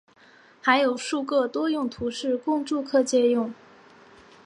[0.63, 3.53] 还有数个多用途室供住客借用。